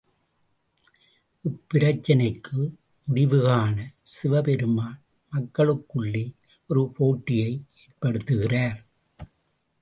[1.45, 2.57] இப்பிரச்சனைக்கு
[3.07, 3.75] முடிவுகாண
[4.13, 4.97] சிவபெருமான்
[5.31, 6.25] மக்களுக்குள்ளே
[6.69, 8.79] ஒரு போட்டியை ஏற்படுத்துகிறார்.